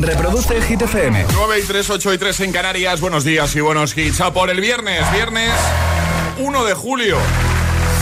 [0.00, 1.26] Reproduce Hit FM.
[1.34, 3.00] 9 y 3, 8 y 3 en Canarias.
[3.00, 4.20] Buenos días y buenos hits.
[4.20, 5.10] A por el viernes.
[5.12, 5.52] Viernes
[6.38, 7.18] 1 de julio.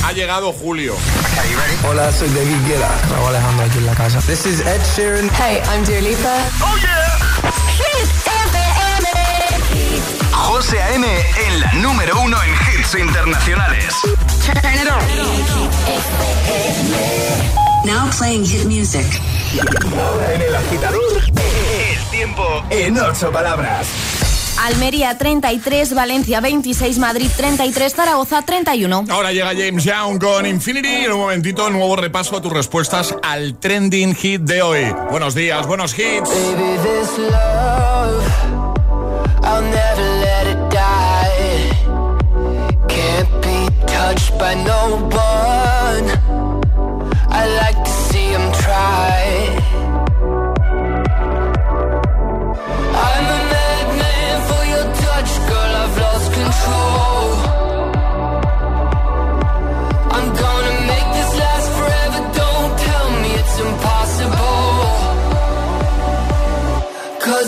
[0.04, 0.94] Ha llegado julio.
[1.88, 2.88] Hola, soy David Guetta.
[3.10, 4.20] Raúl Alejandro aquí en la casa.
[4.20, 5.28] This is Ed Sheeran.
[5.30, 6.36] Hey, I'm Dua Lipa.
[6.62, 7.18] ¡Oh, yeah!
[7.76, 9.08] Hit FM.
[10.32, 11.06] José A.M.
[11.06, 13.94] en la número uno en hits internacionales.
[14.46, 15.02] Turn it on.
[17.84, 19.06] Now playing hit music.
[19.96, 21.22] Ahora en el agitador,
[22.18, 23.86] tiempo en ocho palabras.
[24.64, 29.04] Almería 33, Valencia 26, Madrid 33, Zaragoza 31.
[29.08, 31.04] Ahora llega James Young con Infinity.
[31.04, 34.92] En un momentito, nuevo repaso a tus respuestas al trending hit de hoy.
[35.12, 36.28] Buenos días, buenos hits.
[36.28, 38.24] Baby, this love,
[39.44, 41.70] I'll never let it die.
[42.88, 46.10] Can't be touched by no one.
[47.30, 48.07] I like to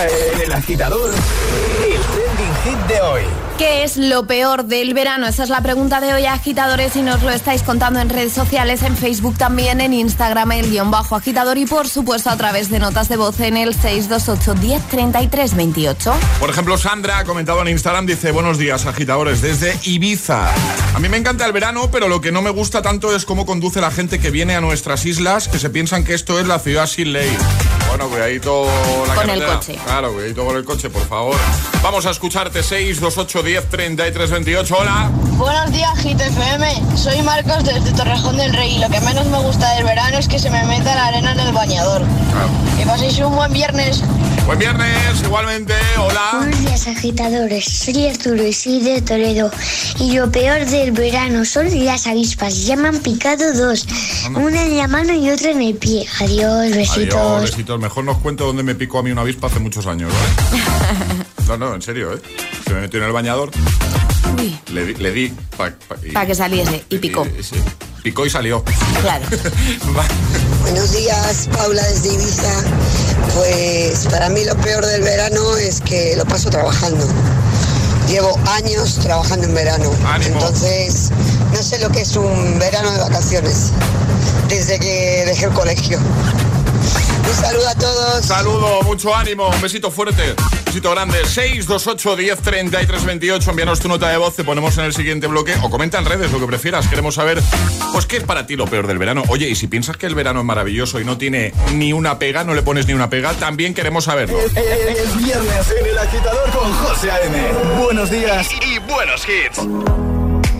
[0.00, 3.22] Ahora en el agitador, el trending hit de hoy.
[3.58, 5.26] ¿Qué es lo peor del verano?
[5.26, 8.82] Esa es la pregunta de hoy, agitadores, y nos lo estáis contando en redes sociales,
[8.82, 12.78] en Facebook también, en Instagram, el guion bajo agitador y por supuesto a través de
[12.78, 16.14] notas de voz en el 628 10 33 28.
[16.38, 20.50] Por ejemplo, Sandra ha comentado en Instagram, dice, buenos días, agitadores, desde Ibiza.
[20.94, 23.44] A mí me encanta el verano, pero lo que no me gusta tanto es cómo
[23.44, 26.58] conduce la gente que viene a nuestras islas, que se piensan que esto es la
[26.60, 27.36] ciudad sin ley.
[27.90, 28.68] Bueno, cuidadito
[29.08, 29.76] la Con el coche.
[29.84, 31.36] Claro, cuidadito con el coche, por favor.
[31.82, 34.76] Vamos a escucharte 6, 2, 8, 10, 33, 28.
[34.78, 35.10] Hola.
[35.36, 36.96] Buenos días, Hit FM.
[36.96, 40.28] Soy Marcos desde Torrejón del Rey y lo que menos me gusta del verano es
[40.28, 42.02] que se me meta la arena en el bañador.
[42.78, 44.04] Que paséis un buen viernes.
[44.46, 45.74] Buen viernes, igualmente.
[45.98, 46.30] Hola.
[46.38, 49.50] Buenos días agitadores, soy Arturo y soy de Toledo
[49.98, 53.86] y lo peor del verano son las avispas, ya me han picado dos,
[54.34, 56.06] una en la mano y otra en el pie.
[56.20, 57.14] Adiós, besitos.
[57.14, 57.80] Adiós, besitos.
[57.80, 60.64] Mejor nos cuento dónde me picó a mí una avispa hace muchos años, ¿vale?
[61.50, 62.20] No, no, en serio, ¿eh?
[62.64, 63.50] Se me metió en el bañador.
[64.38, 65.74] Uy, Le, di- le di para
[66.12, 67.24] para que saliese y picó.
[67.42, 67.56] sí,
[68.04, 68.62] picó y salió.
[69.02, 69.24] Claro.
[70.62, 72.52] Buenos días, Paula desde Ibiza.
[73.34, 77.06] Pues para mí lo peor del verano es que lo paso trabajando.
[78.08, 79.90] Llevo años trabajando en verano.
[80.04, 80.34] Ánimo.
[80.34, 81.10] Entonces,
[81.52, 83.70] no sé lo que es un verano de vacaciones.
[84.48, 85.98] Desde que dejé el colegio.
[87.28, 88.24] Un saludo a todos.
[88.24, 91.18] Saludo, mucho ánimo, un besito fuerte, un besito grande.
[91.24, 93.50] 628 10 33 28.
[93.50, 96.32] Envíanos tu nota de voz, te ponemos en el siguiente bloque o comenta en redes
[96.32, 96.86] lo que prefieras.
[96.88, 97.40] Queremos saber,
[97.92, 99.22] pues, qué es para ti lo peor del verano.
[99.28, 102.44] Oye, y si piensas que el verano es maravilloso y no tiene ni una pega,
[102.44, 104.38] no le pones ni una pega, también queremos saberlo.
[104.40, 104.54] Es
[105.16, 107.52] viernes en el agitador con José A.M.
[107.82, 109.60] Buenos días y, y buenos hits.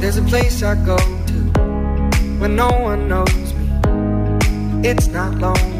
[0.00, 1.60] There's a place I go to
[2.38, 4.88] when no one knows me.
[4.88, 5.79] It's not lonely,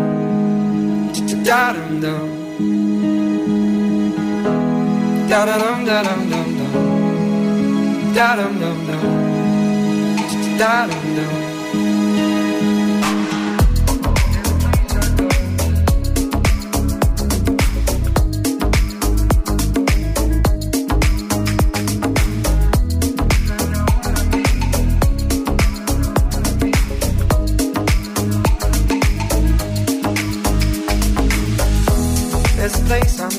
[1.31, 2.29] Da dum dum.
[5.29, 6.73] Da dum da dum dum dum.
[8.15, 9.03] Da dum dum dum.
[10.59, 11.40] Da dum dum.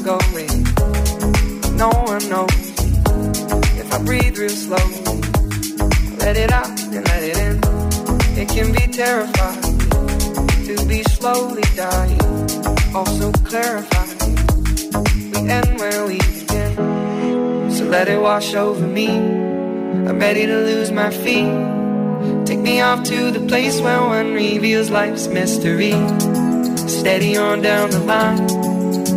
[0.03, 0.65] Going.
[1.77, 2.73] No one knows
[3.79, 5.21] if I breathe real slowly.
[6.19, 7.61] Let it out and let it in.
[8.37, 9.79] It can be terrifying
[10.67, 12.21] to be slowly dying.
[12.95, 14.37] Also clarifying.
[15.31, 17.71] We end where we begin.
[17.71, 19.09] So let it wash over me.
[19.09, 21.53] I'm ready to lose my feet.
[22.47, 25.95] Take me off to the place where one reveals life's mystery.
[26.89, 28.62] Steady on down the line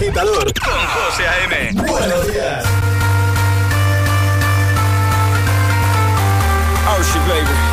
[0.00, 1.72] Agitador con José A.M.
[1.86, 2.64] Buenos días.
[6.98, 7.69] Ocean, baby.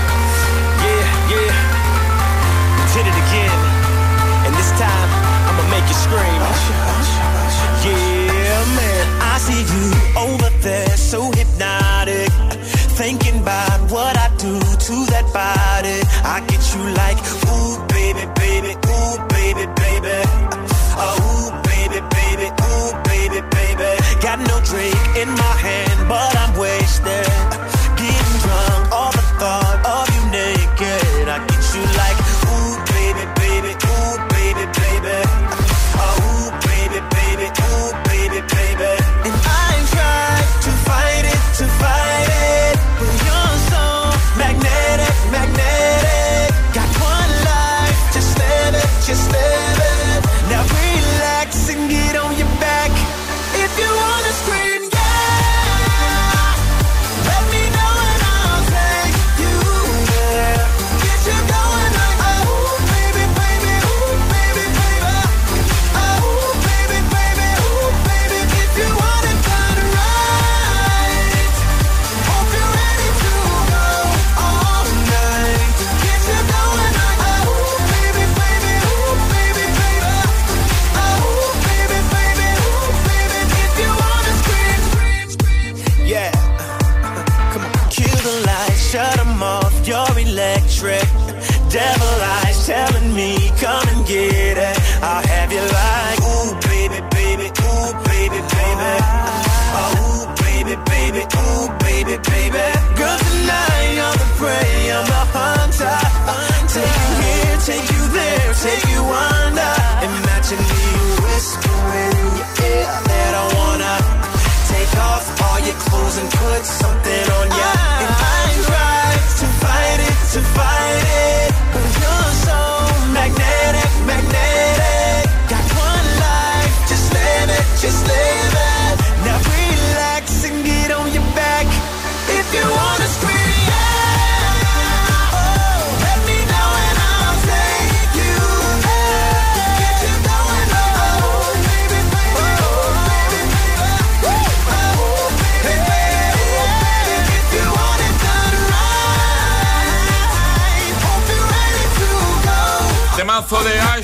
[116.68, 116.97] Some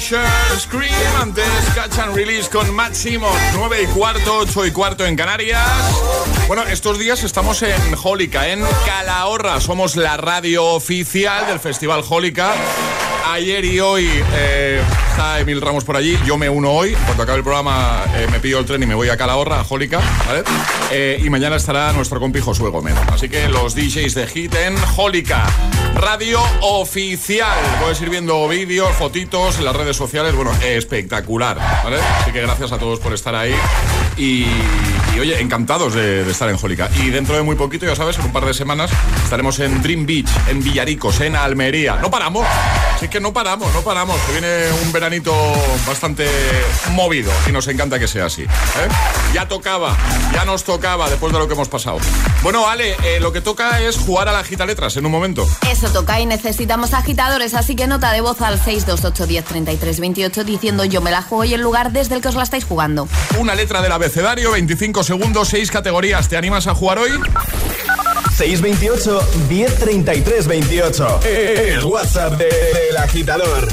[0.03, 0.91] Asher, Scream,
[1.21, 5.65] antes Catch and Release con Máximo, 9 y cuarto, 8 y cuarto en Canarias.
[6.45, 12.53] Bueno, estos días estamos en Jólica, en Calahorra, somos la radio oficial del Festival Jólica.
[13.25, 17.37] Ayer y hoy eh, está Emil Ramos por allí, yo me uno hoy, cuando acabe
[17.37, 20.43] el programa eh, me pillo el tren y me voy a Calahorra, a Jólica, ¿vale?
[20.91, 22.95] Eh, y mañana estará nuestro compi Josué Gómez.
[23.11, 25.45] Así que los DJs de Hit en Jólica,
[25.95, 27.57] radio oficial.
[27.79, 31.99] Puedes ir viendo vídeos, fotitos en las redes sociales, bueno, espectacular, ¿vale?
[32.21, 33.55] Así que gracias a todos por estar ahí
[34.17, 34.45] y,
[35.15, 36.89] y, oye, encantados de, de estar en Jólica.
[37.01, 38.91] Y dentro de muy poquito, ya sabes, en un par de semanas
[39.23, 41.95] estaremos en Dream Beach, en Villaricos, en Almería.
[41.95, 42.45] No paramos,
[42.99, 45.33] sí que no paramos, no paramos, que viene un veranito
[45.87, 46.27] bastante
[46.91, 48.43] movido y nos encanta que sea así.
[48.43, 48.47] ¿eh?
[49.33, 49.95] Ya tocaba,
[50.33, 51.99] ya nos tocaba después de lo que hemos pasado.
[52.41, 55.47] Bueno, Ale, eh, lo que toca es jugar a la gita letras en un momento.
[55.69, 60.43] Eso toca y necesitamos agitadores, así que nota de voz al 628 10 33 28
[60.43, 63.07] diciendo yo me la juego y el lugar desde el que os la estáis jugando.
[63.37, 66.27] Una letra del abecedario, 25 segundos, 6 categorías.
[66.29, 67.11] ¿Te animas a jugar hoy?
[68.37, 71.19] 628 1033 28.
[71.25, 73.67] El WhatsApp de- del agitador.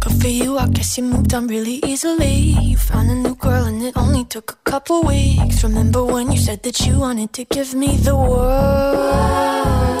[0.00, 2.56] Good for you, I guess you moved on really easily.
[2.62, 5.62] You found a new girl and it only took a couple weeks.
[5.62, 10.00] Remember when you said that you wanted to give me the world?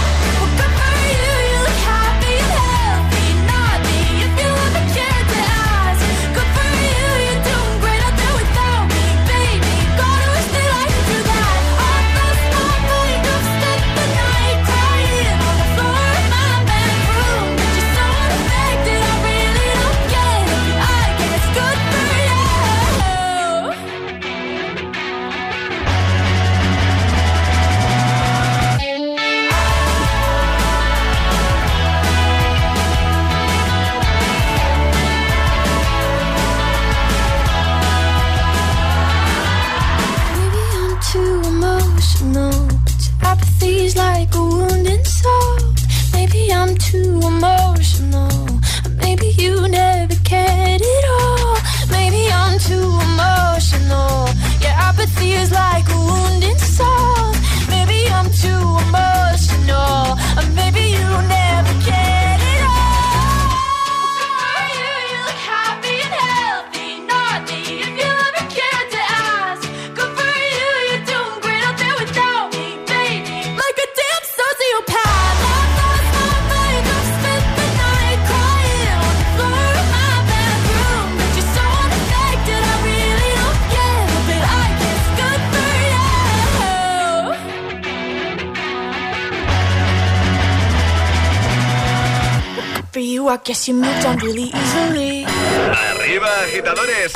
[93.43, 95.25] Guess you moved on really easily.
[95.25, 97.11] Arriba, agitadores.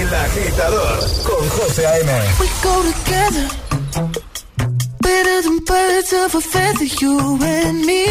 [0.00, 2.10] El agitador con José A.M.
[2.40, 3.48] We go together.
[5.00, 8.01] Better than birds of a feather, you and me.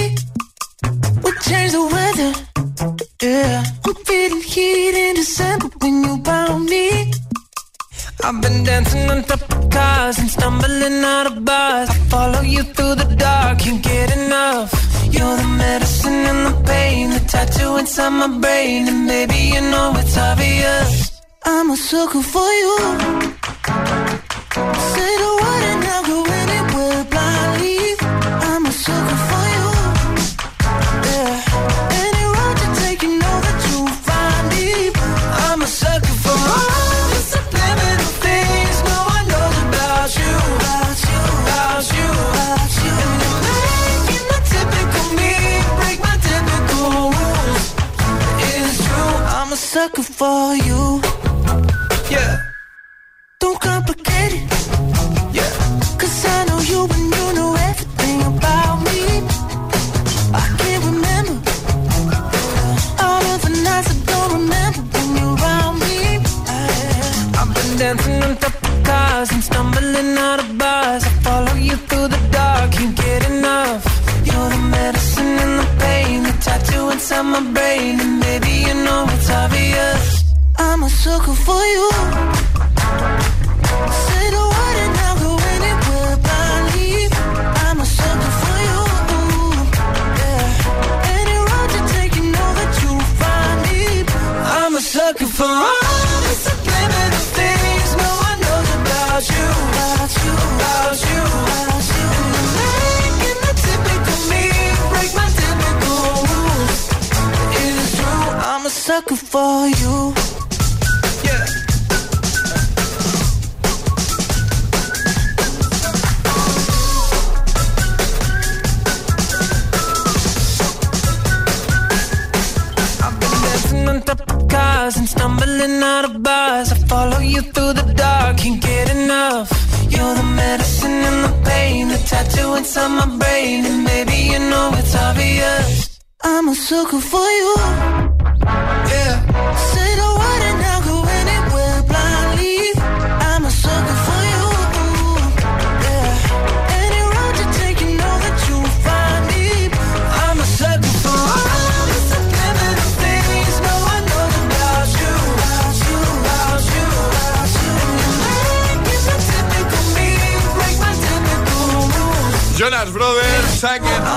[49.99, 51.10] For you.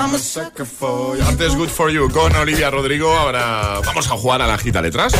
[0.05, 1.23] I'm a sucker for you.
[1.23, 3.11] Antes Good For You con Olivia Rodrigo.
[3.11, 5.13] Ahora vamos a jugar a la gita letras.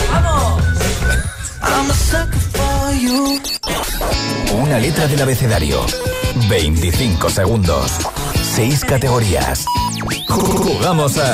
[1.64, 3.42] I'm a sucker for you.
[4.54, 5.84] Una letra del abecedario.
[6.50, 7.94] 25 segundos.
[8.54, 9.66] 6 categorías.
[10.28, 11.34] Jugamos a.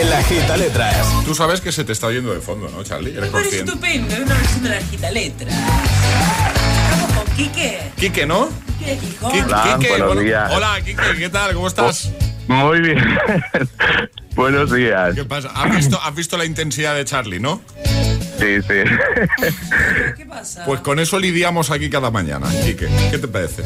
[0.00, 1.06] El agita letras.
[1.24, 3.12] Tú sabes que se te está oyendo de fondo, ¿no, Charlie?
[3.12, 5.52] Eres Me parece estupendo, es una versión de la gita letra.
[6.90, 7.92] Vamos con Quique.
[7.96, 8.67] Quique, ¿no?
[8.78, 9.32] Quique Gijón.
[9.32, 10.52] Qui- Hola, Quique, buenos bueno- días.
[10.52, 11.54] Hola, Quique, ¿qué tal?
[11.54, 12.10] ¿Cómo estás?
[12.46, 12.98] Muy bien.
[14.34, 15.14] Buenos días.
[15.16, 15.50] ¿Qué pasa?
[15.54, 17.60] ¿Has visto, has visto la intensidad de Charlie, no?
[18.38, 18.68] Sí, sí.
[20.16, 20.64] ¿Qué pasa?
[20.64, 22.88] Pues con eso lidiamos aquí cada mañana, Quique.
[23.10, 23.64] ¿Qué te parece?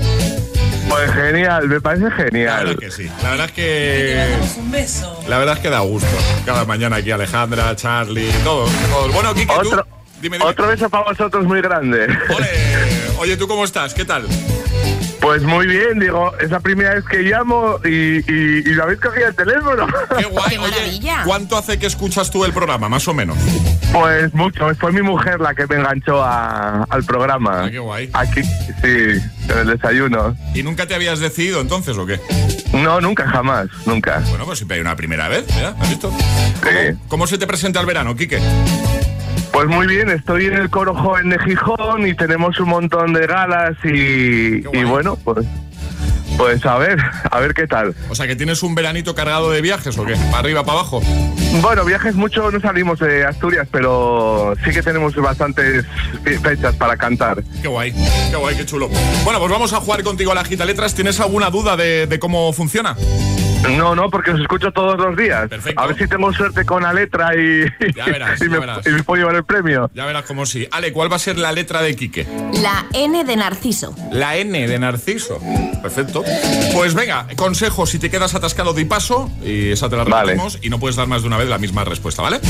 [0.88, 2.76] Pues genial, me parece La verdad genial.
[2.78, 3.08] que sí.
[3.22, 4.26] La verdad es que.
[4.58, 5.20] un beso.
[5.28, 6.08] La verdad es que da gusto.
[6.46, 8.70] Cada mañana aquí Alejandra, Charlie, todos.
[8.90, 9.12] todos.
[9.12, 9.68] Bueno, Quique, tú.
[9.68, 9.86] Otro,
[10.22, 10.50] Dime, dime.
[10.50, 12.04] otro beso para vosotros muy grande.
[12.34, 12.48] Ole.
[13.18, 13.92] Oye, ¿tú cómo estás?
[13.94, 14.26] ¿Qué tal?
[15.22, 18.98] Pues muy bien, digo, es la primera vez que llamo y, y, y lo habéis
[19.00, 19.86] cogido el teléfono.
[20.18, 20.50] Qué guay.
[20.50, 21.12] Qué Oye.
[21.24, 23.38] ¿cuánto hace que escuchas tú el programa, más o menos?
[23.92, 27.64] Pues mucho, fue mi mujer la que me enganchó a- al programa.
[27.64, 28.10] Ah, qué guay.
[28.12, 30.36] Aquí, sí, en el desayuno.
[30.54, 32.20] ¿Y nunca te habías decidido entonces o qué?
[32.72, 34.20] No, nunca, jamás, nunca.
[34.30, 35.76] Bueno, pues siempre hay una primera vez, ¿ya?
[35.78, 36.10] ¿Has visto?
[36.10, 36.98] Sí.
[37.06, 38.40] ¿Cómo se te presenta el verano, Quique?
[39.52, 43.26] Pues muy bien, estoy en el Coro Joven de Gijón y tenemos un montón de
[43.26, 45.46] galas y, bueno, pues
[46.38, 46.98] pues a ver,
[47.30, 47.94] a ver qué tal.
[48.08, 50.14] O sea, que tienes un veranito cargado de viajes o qué?
[50.16, 51.02] ¿Para arriba, para abajo?
[51.60, 55.84] Bueno, viajes mucho no salimos de Asturias, pero sí que tenemos bastantes
[56.24, 57.42] fe- fechas para cantar.
[57.60, 57.92] Qué guay,
[58.30, 58.88] qué guay, qué chulo.
[59.24, 60.94] Bueno, pues vamos a jugar contigo a la gita letras.
[60.94, 62.96] ¿Tienes alguna duda de, de cómo funciona?
[63.76, 65.48] No, no, porque os escucho todos los días.
[65.76, 68.86] A ver si tengo suerte con la letra y, Ya verás, y, ya me, verás.
[68.86, 69.90] y me puedo llevar el premio.
[69.94, 70.66] Ya verás cómo sí.
[70.70, 72.26] Ale, ¿cuál va a ser la letra de Quique?
[72.60, 73.94] La N de Narciso.
[74.10, 75.38] La N de Narciso.
[75.80, 76.24] Perfecto.
[76.74, 80.32] Pues venga, consejo, si te quedas atascado de paso, y esa te la Vale.
[80.32, 82.40] repetimos, y no puedes dar más de una vez la misma respuesta, ¿vale?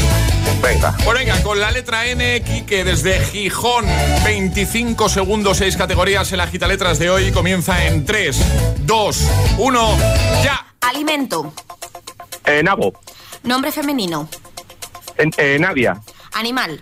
[0.63, 0.95] Venga.
[1.05, 3.85] Pues venga, con la letra N, Quique, desde Gijón,
[4.25, 8.41] 25 segundos, 6 categorías, el agita letras de hoy comienza en 3,
[8.87, 9.99] 2, 1,
[10.45, 10.67] ya.
[10.83, 11.53] Alimento.
[12.45, 12.93] Eh, Nabo.
[13.45, 14.29] Nombre femenino.
[15.17, 16.01] En- eh, Nadia.
[16.35, 16.81] Animal.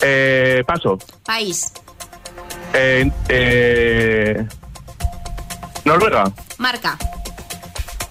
[0.00, 0.98] Eh, paso.
[1.24, 1.72] País.
[2.72, 4.46] Eh, eh,
[5.84, 6.30] Noruega.
[6.58, 6.96] Marca.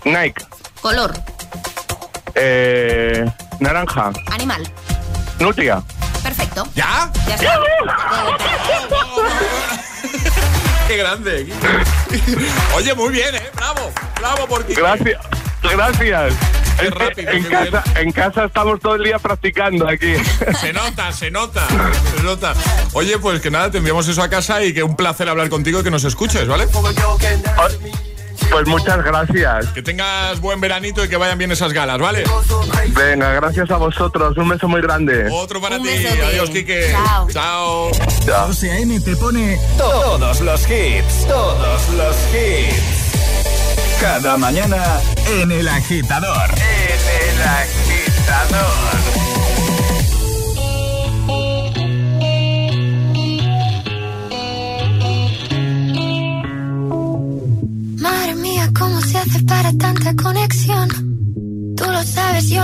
[0.05, 0.45] Nike.
[0.81, 1.13] Color.
[2.35, 3.25] Eh,
[3.59, 4.11] naranja.
[4.31, 4.69] Animal.
[5.39, 5.81] Nutria.
[6.23, 6.67] Perfecto.
[6.75, 7.11] ¿Ya?
[7.27, 7.59] Ya está.
[10.89, 11.45] Qué grande.
[12.75, 13.43] Oye, muy bien, ¿eh?
[13.55, 14.81] Bravo, bravo por Quique.
[14.81, 15.21] Gracias.
[15.61, 16.33] Gracias.
[16.81, 20.15] Es rápido, en, qué casa, en casa estamos todo el día practicando aquí.
[20.59, 21.67] Se nota, se nota,
[22.15, 22.55] se nota.
[22.93, 25.81] Oye, pues que nada, te enviamos eso a casa y que un placer hablar contigo
[25.81, 26.65] y que nos escuches, ¿vale?
[28.51, 29.67] Pues muchas gracias.
[29.67, 32.23] Que tengas buen veranito y que vayan bien esas galas, ¿vale?
[32.89, 34.35] Venga, gracias a vosotros.
[34.37, 35.29] Un beso muy grande.
[35.31, 35.89] Otro para ti.
[36.05, 36.91] Adiós, Quique.
[36.91, 37.91] Chao.
[38.25, 38.47] Chao.
[38.47, 38.99] José A.M.
[39.01, 43.99] te pone todos los hits, todos los hits.
[44.01, 44.81] Cada mañana
[45.27, 46.49] en El Agitador.
[46.51, 49.18] En El Agitador.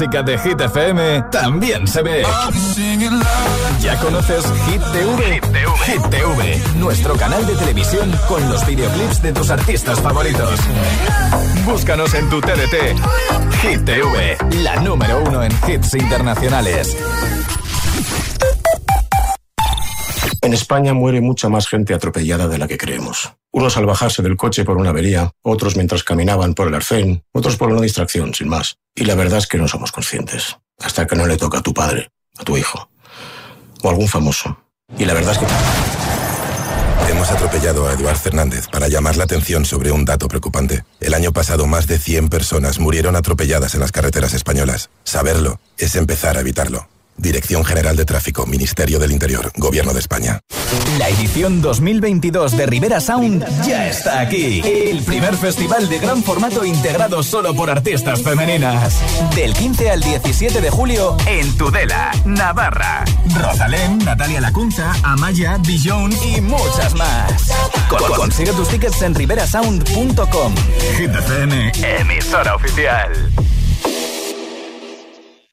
[0.00, 2.22] música de Hit FM también se ve.
[3.82, 5.40] ¿Ya conoces Hit TV?
[5.84, 10.58] Hit TV, nuestro canal de televisión con los videoclips de tus artistas favoritos.
[11.66, 12.96] Búscanos en tu TDT.
[13.60, 16.96] Hit TV, la número uno en hits internacionales.
[20.40, 23.34] En España muere mucha más gente atropellada de la que creemos.
[23.52, 27.56] Unos al bajarse del coche por una avería, otros mientras caminaban por el arcén, otros
[27.56, 28.76] por una distracción, sin más.
[28.94, 30.56] Y la verdad es que no somos conscientes.
[30.78, 32.90] Hasta que no le toca a tu padre, a tu hijo,
[33.82, 34.56] o a algún famoso.
[34.96, 35.46] Y la verdad es que...
[37.10, 40.84] Hemos atropellado a Eduard Fernández para llamar la atención sobre un dato preocupante.
[41.00, 44.90] El año pasado más de 100 personas murieron atropelladas en las carreteras españolas.
[45.02, 46.88] Saberlo es empezar a evitarlo.
[47.20, 50.40] Dirección General de Tráfico, Ministerio del Interior, Gobierno de España.
[50.98, 54.60] La edición 2022 de Rivera Sound ya está aquí.
[54.64, 58.94] El primer festival de gran formato integrado solo por artistas femeninas.
[59.34, 63.04] Del 15 al 17 de julio en Tudela, Navarra.
[63.38, 67.50] Rosalén, Natalia Lacunza, Amaya, Dijon y muchas más.
[67.88, 70.54] Con- consigue tus tickets en riverasound.com.
[70.98, 73.10] FM, emisora oficial.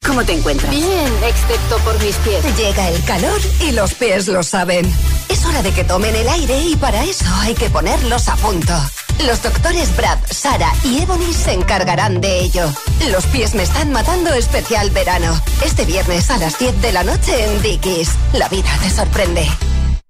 [0.07, 0.71] ¿Cómo te encuentras?
[0.71, 2.57] Bien, excepto por mis pies.
[2.57, 4.89] Llega el calor y los pies lo saben.
[5.27, 8.73] Es hora de que tomen el aire y para eso hay que ponerlos a punto.
[9.25, 12.63] Los doctores Brad, Sara y Ebony se encargarán de ello.
[13.11, 15.33] Los pies me están matando especial verano.
[15.65, 18.11] Este viernes a las 10 de la noche en Dickies.
[18.33, 19.45] La vida te sorprende.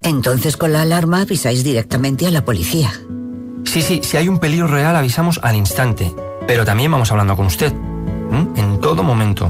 [0.01, 2.93] Entonces con la alarma avisáis directamente a la policía.
[3.65, 6.13] Sí, sí, si hay un peligro real avisamos al instante.
[6.45, 7.73] Pero también vamos hablando con usted.
[7.73, 8.47] ¿m?
[8.55, 9.49] En todo momento.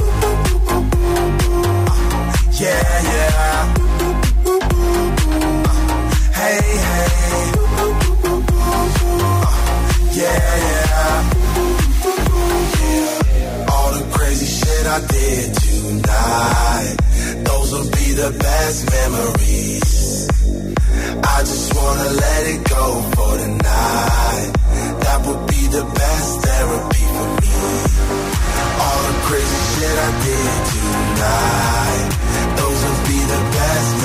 [2.61, 3.73] Yeah, yeah.
[6.39, 7.11] Hey, hey.
[10.21, 11.29] Yeah, yeah.
[13.67, 16.97] All the crazy shit I did tonight.
[17.45, 20.27] Those will be the best memories.
[21.23, 24.51] I just wanna let it go for tonight.
[25.01, 27.57] That would be the best therapy for me.
[28.85, 32.20] All the crazy shit I did tonight.
[33.41, 33.47] The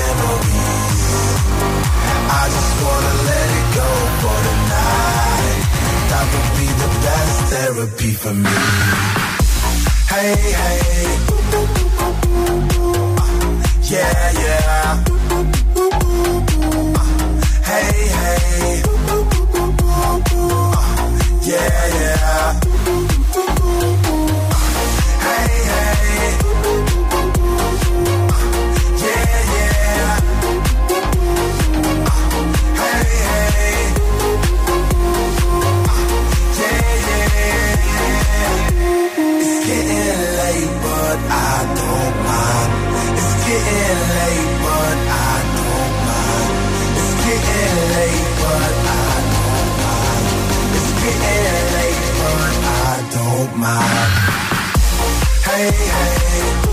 [0.00, 1.02] memories.
[2.38, 3.88] I just wanna let it go
[4.20, 4.36] for.
[6.10, 8.56] That would be the best therapy for me.
[10.08, 11.08] Hey, hey.
[13.92, 15.04] Yeah, yeah.
[17.70, 18.82] Hey, hey.
[21.42, 23.15] Yeah, yeah.
[53.58, 53.82] my.
[55.44, 56.65] Hey, hey.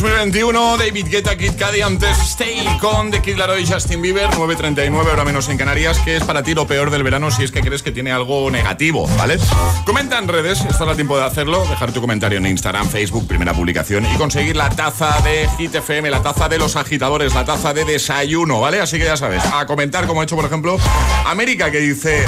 [0.00, 5.08] 2021, David Guetta, Kid Cudi, antes Stay con The Kid Laroi y Justin Bieber, 9.39,
[5.08, 7.62] ahora menos en Canarias, que es para ti lo peor del verano si es que
[7.62, 9.38] crees que tiene algo negativo, ¿vale?
[9.86, 13.54] Comenta en redes, estás a tiempo de hacerlo, dejar tu comentario en Instagram, Facebook, primera
[13.54, 17.72] publicación y conseguir la taza de Hit FM, la taza de los agitadores, la taza
[17.72, 18.80] de desayuno, ¿vale?
[18.80, 20.76] Así que ya sabes, a comentar como he hecho, por ejemplo,
[21.24, 22.24] América que dice,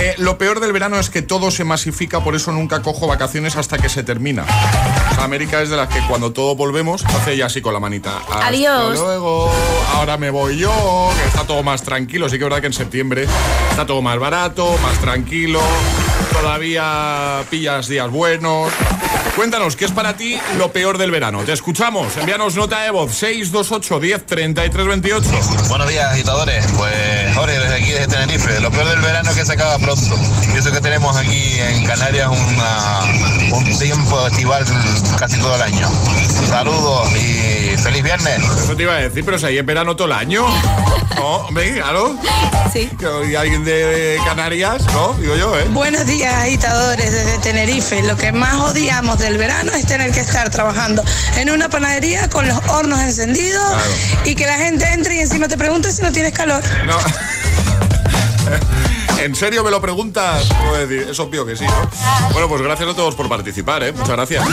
[0.00, 3.54] eh, lo peor del verano es que todo se masifica, por eso nunca cojo vacaciones
[3.54, 4.44] hasta que se termina.
[5.24, 8.18] América es de las que cuando todos volvemos, hace ya así con la manita.
[8.18, 8.98] Hasta Adiós.
[8.98, 9.50] luego,
[9.94, 12.28] ahora me voy yo, que está todo más tranquilo.
[12.28, 13.26] Sí que es verdad que en septiembre
[13.70, 15.60] está todo más barato, más tranquilo,
[16.32, 18.72] todavía pillas días buenos.
[19.36, 21.40] Cuéntanos, ¿qué es para ti lo peor del verano?
[21.42, 25.28] Te escuchamos, envíanos nota de voz 628 10 33 28.
[25.68, 26.66] Buenos días, agitadores.
[26.76, 28.60] Pues Jorge, desde aquí, desde Tenerife.
[28.60, 30.16] Lo peor del verano es que se acaba pronto.
[30.54, 34.66] Y eso que tenemos aquí en Canarias una- un tiempo estival
[35.18, 35.88] casi todo el año.
[36.50, 38.38] Saludos y feliz viernes.
[38.62, 40.44] Eso te iba a decir, pero si ahí es verano todo el año.
[41.16, 42.16] No, hombre, claro.
[42.72, 42.88] Sí.
[43.30, 44.82] ¿Y alguien de Canarias?
[44.92, 45.64] No, digo yo, ¿eh?
[45.70, 48.02] Buenos días, agitadores desde Tenerife.
[48.02, 51.04] Lo que más odiamos del verano es tener que estar trabajando
[51.36, 53.72] en una panadería con los hornos encendidos
[54.24, 56.60] y que la gente entre y encima te pregunte si no tienes calor.
[56.84, 56.98] No.
[59.22, 60.48] ¿En serio me lo preguntas?
[60.80, 62.32] Decir, es obvio que sí, ¿no?
[62.32, 63.92] Bueno, pues gracias a todos por participar, ¿eh?
[63.92, 64.44] Muchas gracias.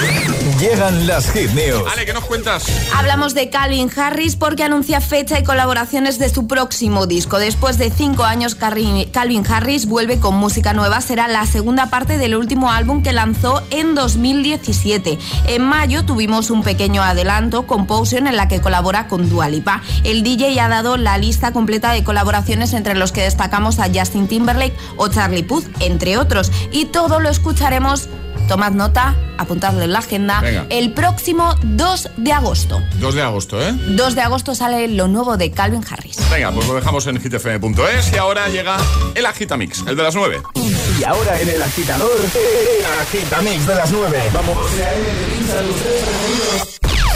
[0.59, 1.91] Llegan las hit news.
[1.91, 2.67] Ale, ¿qué nos cuentas?
[2.95, 7.39] Hablamos de Calvin Harris porque anuncia fecha y colaboraciones de su próximo disco.
[7.39, 11.01] Después de cinco años, Calvin Harris vuelve con música nueva.
[11.01, 15.17] Será la segunda parte del último álbum que lanzó en 2017.
[15.47, 19.81] En mayo tuvimos un pequeño adelanto con Potion en la que colabora con Dua Lipa.
[20.03, 24.27] El DJ ha dado la lista completa de colaboraciones entre los que destacamos a Justin
[24.27, 24.58] Timberlake
[24.97, 26.51] o Charlie Puth, entre otros.
[26.71, 28.09] Y todo lo escucharemos.
[28.47, 30.41] Tomad nota, apuntadlo en la agenda.
[30.41, 30.65] Venga.
[30.69, 32.81] El próximo 2 de agosto.
[32.99, 33.73] 2 de agosto, ¿eh?
[33.89, 36.17] 2 de agosto sale lo nuevo de Calvin Harris.
[36.31, 38.77] Venga, pues lo dejamos en hitfm.es y ahora llega
[39.13, 40.41] el Agitamix, el de las 9.
[40.55, 44.19] Y ahora en el agitador, el agitamix de las 9.
[44.33, 44.57] Vamos.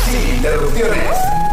[0.05, 1.52] Sin interrupciones.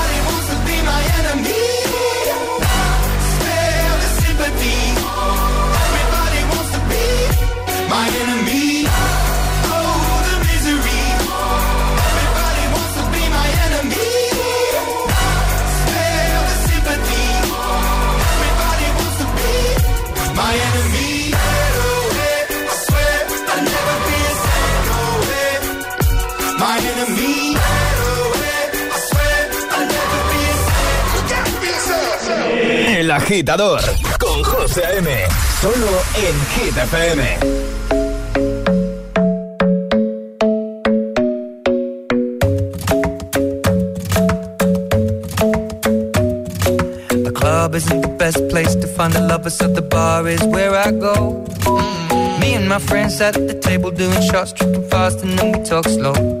[33.31, 33.79] agitador
[34.19, 35.09] con José A.M.
[35.61, 37.39] Solo en Hit FM.
[47.23, 50.75] The club isn't the best place to find the lovers, so the bar is where
[50.75, 51.45] I go.
[51.61, 52.39] Mm.
[52.41, 55.63] Me and my friends sat at the table doing shots, tripping fast, and then we
[55.63, 56.40] talk slow.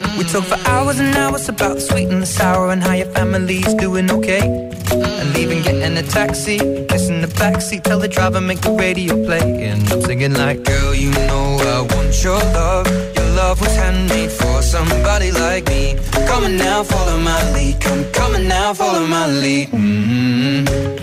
[0.00, 3.06] We talk for hours and hours about the sweet and the sour and how your
[3.06, 4.70] family's doing okay.
[4.90, 9.66] And leaving, getting a taxi, kissing the backseat, tell the driver make the radio play.
[9.66, 12.86] And I'm singing like, girl, you know I want your love.
[13.16, 15.96] Your love was handmade for somebody like me.
[16.26, 17.80] Come on now, follow my lead.
[17.80, 19.68] Come, on now, follow my lead.
[19.68, 20.66] Mm-hmm.
[20.68, 20.95] I'm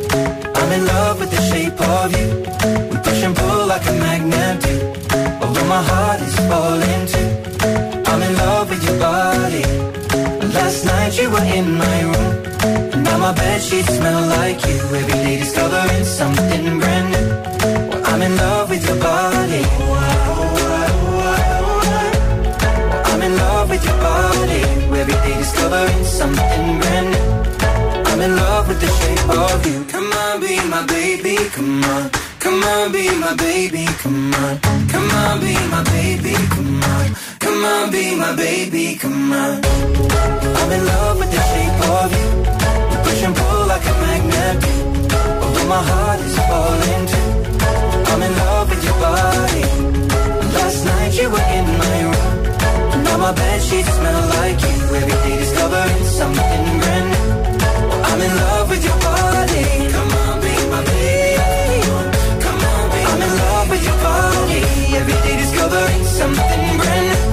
[11.64, 12.34] in my room.
[12.94, 14.80] And now my bed sheets smell like you.
[15.00, 17.28] Every day discovering something brand new.
[17.90, 19.64] Well, I'm in love with your body.
[23.10, 24.62] I'm in love with your body.
[25.02, 27.30] Every day discovering something brand new.
[28.10, 29.80] I'm in love with the shape of you.
[29.94, 32.10] Come on, be my baby, come on.
[32.40, 34.60] Come on, be my baby, come on.
[34.94, 37.33] Come on, be my baby, come on.
[37.64, 39.62] Come on, be my baby, come on.
[39.64, 42.28] I'm in love with the shape of you.
[42.90, 44.58] We push and pull like a magnet.
[45.42, 47.30] Although my heart is falling too.
[48.12, 49.64] I'm in love with your body.
[50.56, 53.04] Last night you were in my room.
[53.06, 54.78] Now my bed sheets smell like you.
[55.00, 57.32] Every day discovering something brand new.
[58.12, 59.64] I'm in love with your body.
[59.96, 61.88] Come on, be my baby.
[62.44, 64.60] Come on, be I'm in love with your body.
[65.00, 67.33] Every day discovering something brand new.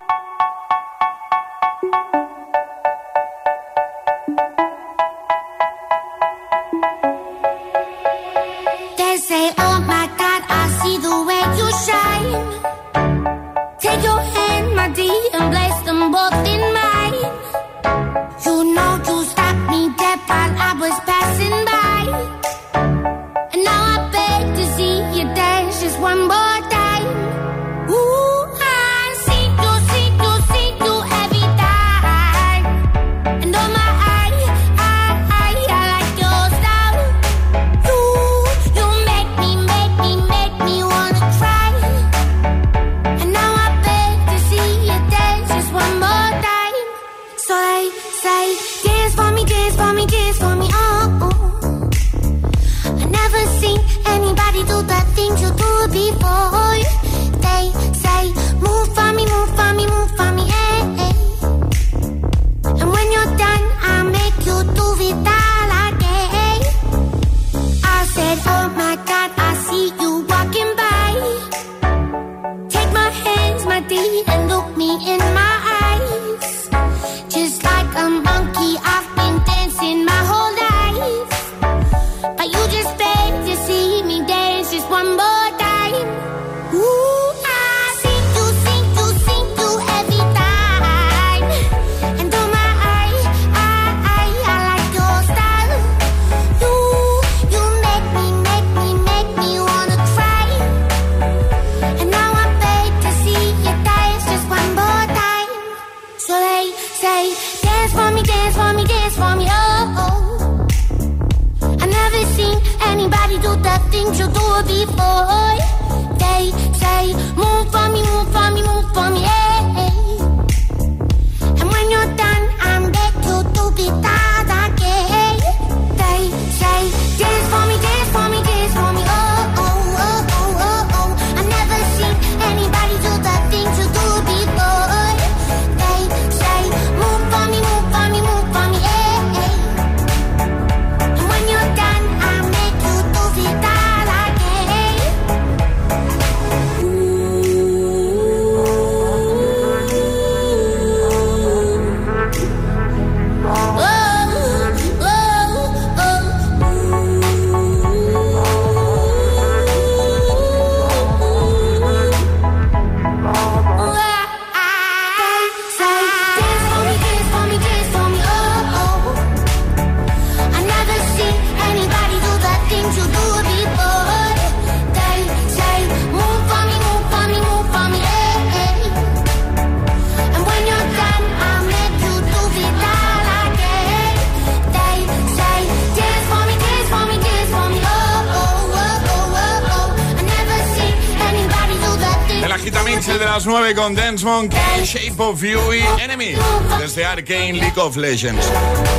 [194.21, 196.33] 9 con Dance Monkey, Shape of You y Enemy,
[196.79, 198.45] desde Arcane League of Legends.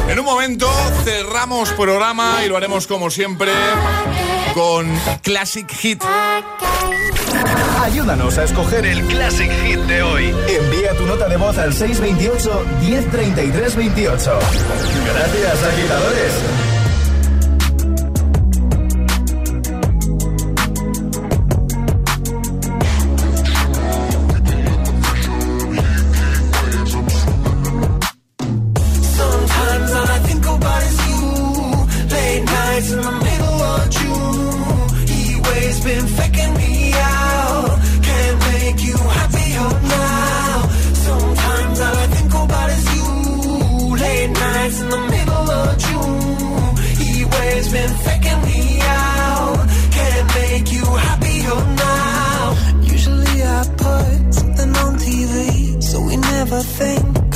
[0.08, 0.70] En un momento
[1.04, 3.52] cerramos programa y lo haremos como siempre
[4.54, 4.88] con
[5.22, 6.02] Classic Hit.
[7.80, 10.34] Ayúdanos a escoger el Classic Hit de hoy.
[10.48, 14.38] Envía tu nota de voz al 628 1033 28.
[15.04, 16.61] Gracias, agitadores.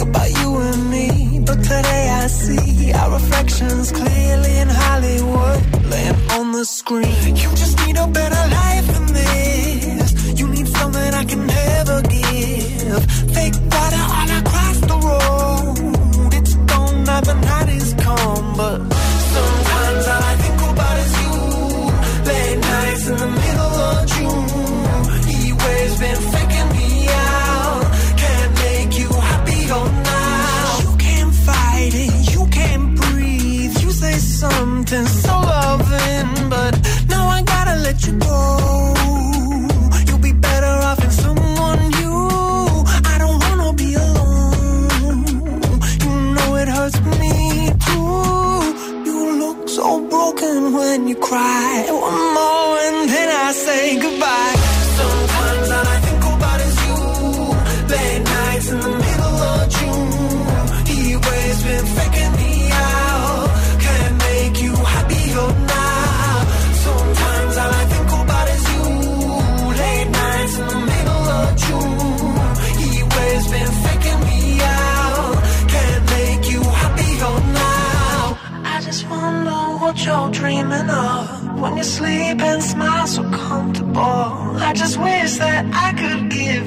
[0.09, 1.41] About you and me.
[1.41, 7.37] But today I see our reflections clearly in Hollywood, laying on the screen.
[7.37, 10.39] You just need a better life than this.
[10.39, 13.03] You need something I can never give.
[13.37, 16.35] Fake water all across the road.
[16.39, 18.96] It's gone now the night is come, but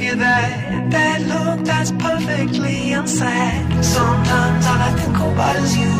[0.10, 3.84] you that that look that's perfectly unsaid.
[3.84, 5.95] Sometimes all I think about is you.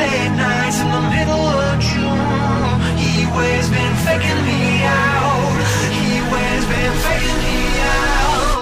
[0.00, 2.74] Late nights in the middle of June.
[3.02, 5.56] He waves been faking me out.
[5.98, 7.60] He waves been faking me
[7.94, 8.56] out.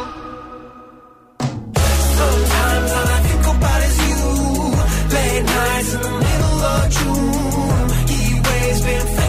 [2.21, 4.23] Sometimes all I think about is you.
[5.17, 7.89] Late nights in the middle of June.
[8.13, 9.22] He waves been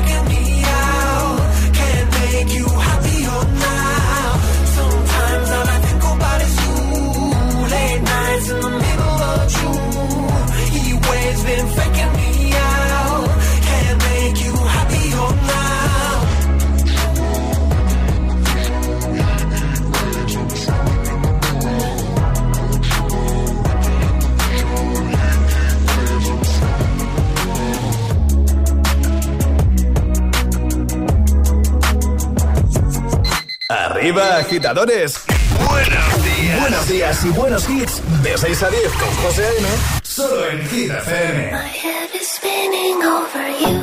[34.04, 35.22] Arriba, agitadores.
[35.70, 36.60] Buenos días.
[36.60, 38.02] Buenos días y buenos hits.
[38.22, 39.68] De 6 a 10 con José A.M.
[40.04, 41.52] Solo en Hit FM.
[41.54, 43.83] My head is spinning over you.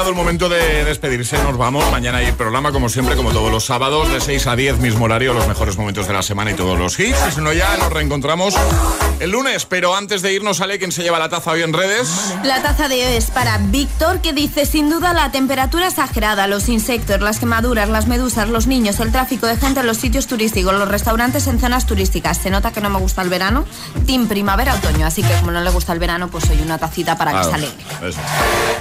[0.00, 1.36] Llegado el momento de despedirse.
[1.42, 1.84] Nos vamos.
[1.90, 5.34] Mañana hay programa, como siempre, como todos los sábados, de 6 a 10, mismo horario,
[5.34, 7.18] los mejores momentos de la semana y todos los hits.
[7.28, 8.54] Y si no, ya nos reencontramos
[9.18, 9.66] el lunes.
[9.66, 12.08] Pero antes de irnos, sale quien se lleva la taza hoy en redes.
[12.44, 16.70] La taza de hoy es para Víctor, que dice, sin duda la temperatura exagerada, los
[16.70, 20.72] insectos, las quemaduras, las medusas, los niños, el tráfico de gente en los sitios turísticos,
[20.72, 22.38] los restaurantes en zonas turísticas.
[22.38, 23.66] Se nota que no me gusta el verano.
[24.06, 27.32] Team primavera-otoño, así que como no le gusta el verano, pues soy una tacita para
[27.32, 27.84] que Claro, se alegre.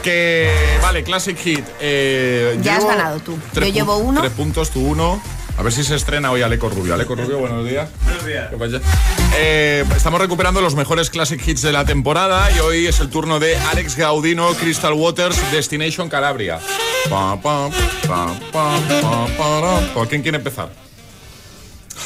[0.01, 1.65] Que, vale, Classic Hit.
[1.81, 3.35] eh, Ya has ganado tú.
[3.51, 4.21] tres Yo llevo uno.
[4.21, 5.19] Tres puntos, tú uno.
[5.57, 6.93] A ver si se estrena hoy Aleco Rubio.
[6.93, 7.89] Aleco Rubio, buenos días.
[8.51, 8.83] Buenos días.
[9.35, 13.39] Eh, estamos recuperando los mejores Classic Hits de la temporada y hoy es el turno
[13.39, 16.59] de Alex Gaudino, Crystal Waters, Destination Calabria.
[17.09, 17.69] Pa, pa,
[18.07, 19.93] pa, pa, pa, para.
[19.95, 20.69] ¿Por quién quiere empezar?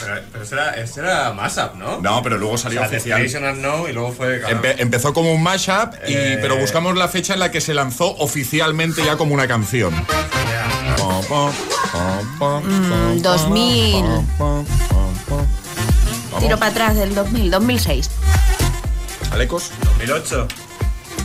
[0.06, 2.00] Pero, pero ese era, ese era Mashup, ¿no?
[2.02, 3.22] No, pero luego salió o sea, oficial.
[3.54, 4.42] Unknown y luego fue...
[4.44, 6.40] Empe- empezó como un mashup, y, Eh.
[6.42, 9.94] pero buscamos la fecha en la que se lanzó oficialmente ya como una canción.
[10.06, 11.52] Pa, pa,
[11.92, 14.06] pa, pa, Mm, 2000.
[14.40, 14.68] Vamos.
[16.40, 18.10] Tiro para atrás del 2000, 2006.
[19.32, 19.72] ¿Alecos?
[19.84, 20.48] 2008.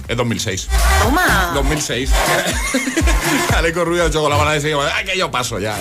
[0.08, 0.68] Es 2006.
[1.02, 1.50] Toma.
[1.54, 2.10] 2006.
[3.54, 5.78] Aleco Rubio ha hecho la mano de ese ¡Ay, que yo paso ya!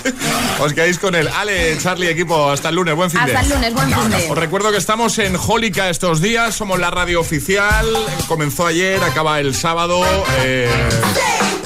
[0.60, 1.26] Os quedáis con él.
[1.28, 2.94] Ale, Charlie, equipo, hasta el lunes.
[2.94, 4.30] Buen fin de Hasta el lunes, buen fin de.
[4.30, 7.86] Os recuerdo que estamos en Jólica estos días, somos la radio oficial,
[8.28, 10.02] comenzó ayer, acaba el sábado,
[10.42, 10.70] eh,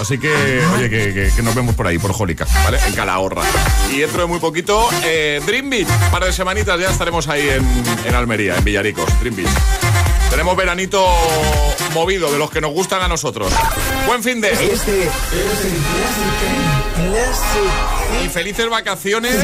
[0.01, 2.79] así que, oye, que, que- que nos vemos por ahí, por Jólica, ¿vale?
[2.87, 3.43] En Calahorra.
[3.93, 7.49] Y dentro de muy poquito, eh, Dream Beach, un par de semanitas ya estaremos ahí
[7.49, 7.67] en,
[8.07, 9.49] en Almería, en Villaricos, Dream Beach.
[10.37, 11.03] Tenemos veranito
[11.95, 13.51] movido, de los que nos gustan a nosotros.
[14.07, 14.53] Buen fin de...
[14.53, 15.09] Este
[18.23, 19.35] Y felices vacaciones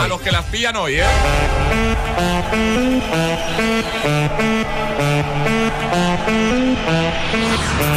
[0.00, 1.04] a los que las pillan hoy, ¿eh?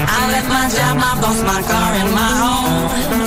[0.06, 3.24] I left my job, my boss, my car, and my home.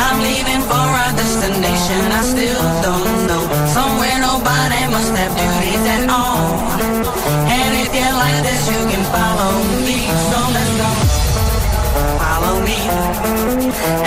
[0.00, 3.44] I'm leaving for a destination I still don't know.
[3.66, 6.56] Somewhere nobody must have duties at all.
[7.46, 9.52] And you like this, you can follow
[9.86, 9.98] me.
[10.30, 10.90] So let's go.
[12.20, 12.78] Follow me.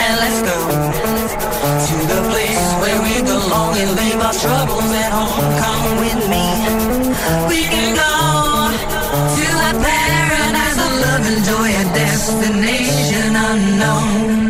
[0.03, 0.57] And let's go
[1.87, 5.45] to the place where we belong and leave our troubles at home.
[5.61, 6.45] Come with me.
[7.49, 8.13] We can go
[9.37, 14.44] to a paradise of love and joy, a destination unknown,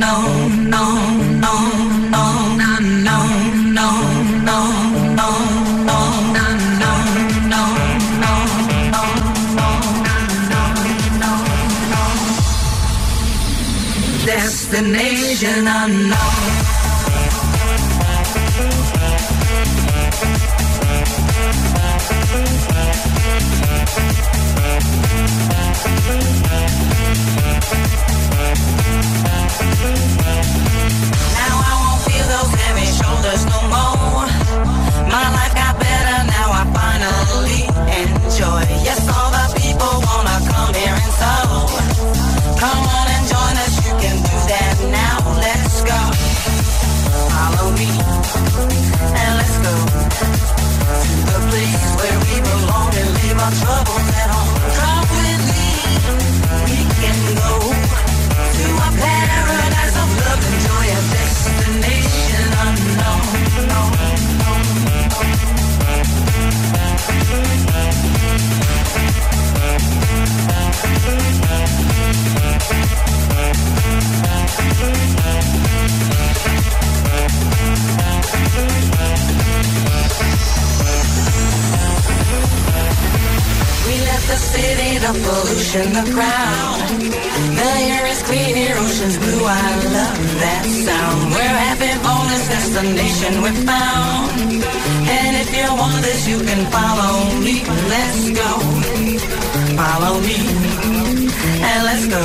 [15.36, 15.66] Asian,
[85.76, 86.80] in the crowd.
[87.60, 88.22] The air is
[88.56, 89.44] Your ocean's blue.
[89.44, 89.68] I
[89.98, 91.20] love that sound.
[91.36, 94.32] We're happy, bonus destination we found.
[95.18, 97.14] And if you want this, you can follow
[97.44, 97.56] me.
[97.92, 98.52] Let's go.
[99.76, 100.38] Follow me.
[101.70, 102.24] And let's go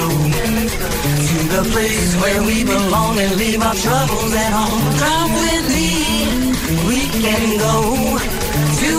[1.28, 4.82] to the place where we belong and leave our troubles at home.
[5.04, 5.90] Come with me.
[6.86, 8.49] We can go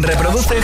[0.00, 0.62] Reproduce el